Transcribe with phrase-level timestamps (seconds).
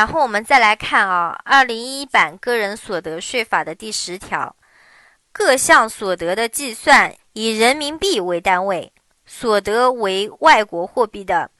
[0.00, 4.56] 然后我们再来看啊，二零一一版个人所得税法的第十条，
[5.30, 8.90] 各项所得的计算以人民币为单位，
[9.26, 11.50] 所得为外国货币的，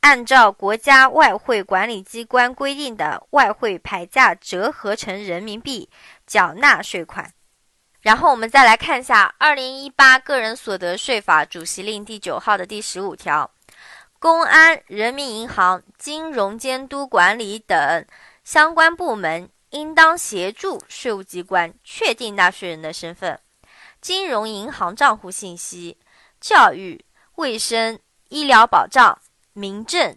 [0.00, 5.90] 按照国家外汇管理机关规定的外汇牌价折合成人民币，
[6.26, 7.30] 缴纳税款。
[8.00, 13.50] 然后我们再来看一下二零一八个人所得税法主席令第九号的第十五条。
[14.22, 18.06] 公安、人民银行、金融监督管理等
[18.44, 23.40] 相关部门应当协助税务机关确定纳税人的身份、
[24.00, 25.98] 金融银行账户信息、
[26.40, 27.98] 教育、卫生、
[28.28, 29.18] 医疗保障、
[29.54, 30.16] 民政、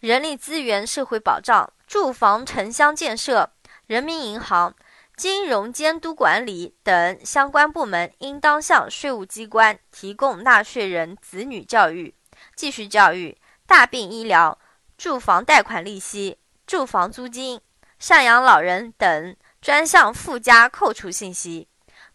[0.00, 3.48] 人力资源社会保障、住房城乡建设、
[3.86, 4.74] 人民银行、
[5.16, 12.12] 金融监督管理等相关部门应当向税务机关提供纳税人子女教育、
[12.56, 13.38] 继续教育。
[13.74, 14.56] 大病医疗、
[14.96, 17.60] 住房贷款利息、住房租金、
[18.00, 21.66] 赡养老人等专项附加扣除信息；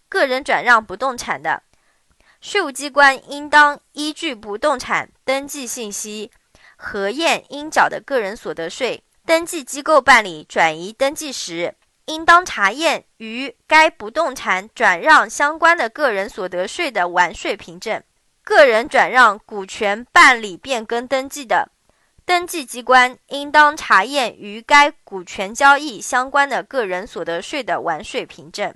[0.08, 1.64] 个人转让不动产的，
[2.40, 6.32] 税务机关应当依据不动产登记信息
[6.78, 9.04] 核验应缴的个人所得税。
[9.26, 18.02] 登记机构办理转移登记时，应当查验与该不动产转让相关的个人所得税的完税凭证。
[18.50, 21.70] 个人转让股权办理变更登记的，
[22.26, 28.74] 登记机关应当查验与该股权交易相关的个人所得税的完税凭证。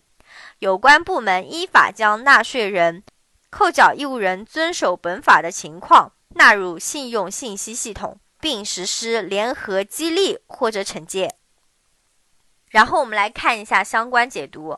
[0.59, 3.03] 有关部门依法将纳税人、
[3.49, 11.33] 扣缴义务人遵守本法的情况纳入信用信息系统，并实施联合激励或者惩戒。
[12.69, 14.77] 然后我们来看一下相关解读，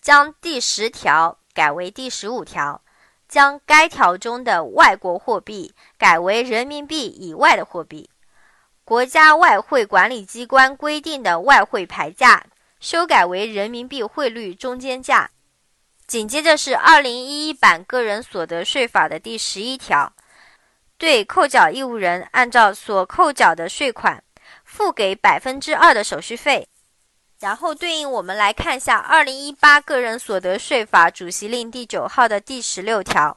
[0.00, 2.80] 将第十条改为第十五条。
[3.34, 8.08] 将该条中的外国货币改为人民币以外的货币，
[8.84, 12.46] 国家外汇管理机关规定的外汇牌价
[12.78, 15.28] 修改为人民币汇率中间价。
[16.06, 20.12] 紧接着是二零一一版个人所得税法的第十一条，
[20.96, 24.22] 对扣缴义务人按照所扣缴的税款
[24.62, 26.68] 付给百分之二的手续费。
[27.40, 33.36] 然后对应我们来看一下《二零一八个人所得税法主席令》第九号的第十六条，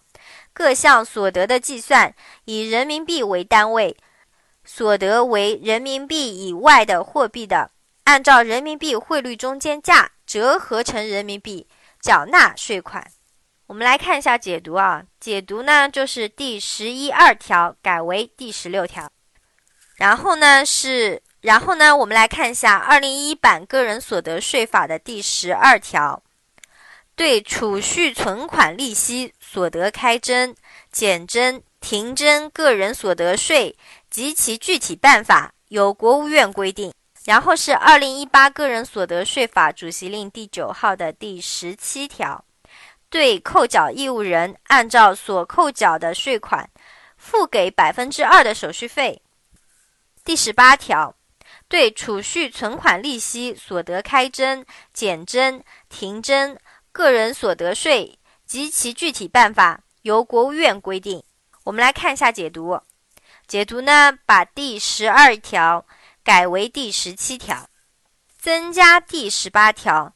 [0.54, 2.14] 各项所得的计算
[2.46, 3.98] 以人民币为单位，
[4.64, 7.72] 所得为人民币以外的货币的，
[8.06, 11.68] 按照人民币汇率中间价折合成人民币
[12.00, 13.06] 缴纳税款。
[13.66, 19.12] 我们来看一下解读啊，解读呢就是第十一二条改为第十六条，
[19.98, 21.22] 然后呢是。
[21.42, 26.22] 然后呢，我们来看一下二零一一版个人所得税法的第十二条，
[27.16, 30.56] 对储蓄存款利息所得开征、
[30.92, 33.78] 减征、停征个人所得税
[34.10, 36.92] 及其具体办法，由国务院规定。
[37.26, 42.44] 然后是二零一八个人所得税法主席令第九号的第十七条，
[43.10, 46.68] 对扣缴义务人按照所扣缴的税款
[47.16, 49.22] 付给百分之二的手续费。
[50.26, 51.14] 第十八条。
[51.70, 56.58] 对储蓄存款利息所得开征、减征、停征
[56.92, 61.22] 个人所得税及其具体办法，由国务院规定。
[61.66, 62.80] 我们来看一下解读。
[63.46, 65.86] 解读呢，把第十二条
[66.24, 67.68] 改为第十七条，
[68.38, 70.14] 增加第十八条，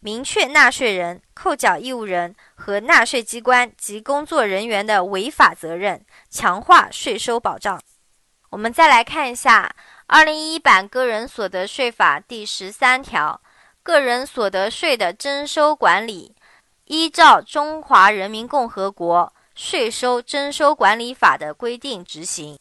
[0.00, 7.80] 明确纳税人、扣缴义务人和纳税机关及工作人员的违法责任，强化税收保障。
[8.50, 9.74] 我们再来看一下。
[10.12, 13.40] 二零一一版个人所得税法第十三条，
[13.80, 16.34] 个人所得税的征收管理，
[16.86, 22.58] 依照《中华人民共和国税收征收管理法》的规定执行。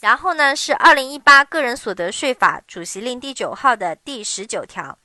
[0.00, 4.98] 然后呢，是二零一八个人所得税法主席令第九号的第十九条，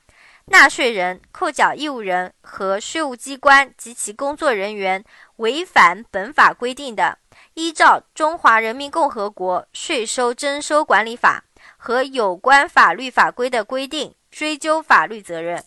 [0.46, 5.06] 纳税人、扣缴义务人和税务机关及其工作人员
[5.36, 7.20] 违反本法规定的，
[7.54, 11.44] 依照《中华人民共和国税收征收管理法》。
[11.82, 15.64] 和有关法律法规的规定追究法律责任。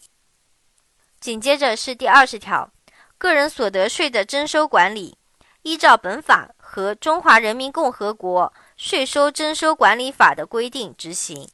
[1.19, 2.70] 紧接着是第二十条，
[3.17, 5.17] 个人所得税的征收管理，
[5.62, 11.49] 依照本法和《中华人民共和国税收征收管理法》的规定执行。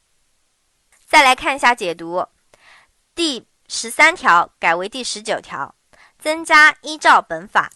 [1.07, 2.27] 再来看一下解读，
[3.15, 5.75] 第十三条改为第十九条，
[6.19, 7.71] 增加依照本法。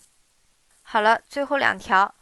[0.83, 2.15] 好了，最后两条，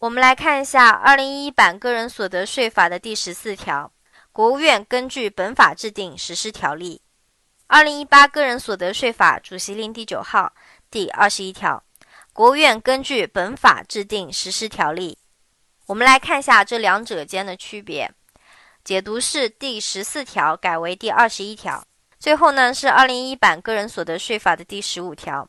[0.00, 3.92] 我们来看一下二零一一版个人所得税法的第十四条。
[4.40, 7.02] 国务院根据本法制定实施条例。
[7.66, 10.50] 二零一八个人所得税法主席令第九号
[10.90, 11.84] 第二十一条，
[12.32, 15.18] 国务院根据本法制定实施条例。
[15.84, 18.10] 我们来看一下这两者间的区别。
[18.82, 21.84] 解读是第十四条改为第二十一条。
[22.18, 25.46] 最后呢是二零一版个人所得税法的第十五条。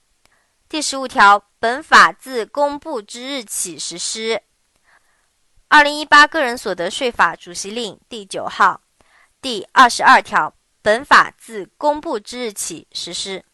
[0.68, 4.44] 第十五条，本法自公布之日起实施。
[5.74, 8.82] 二零一八个人所得税法主席令第九号
[9.42, 13.46] 第二十二条，本法自公布之日起实施。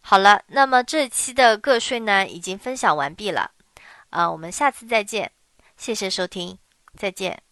[0.00, 3.52] 好了，那么这期的个税呢已经分享完毕了，
[4.10, 5.30] 啊，我们下次再见，
[5.76, 6.58] 谢谢收听，
[6.96, 7.45] 再见。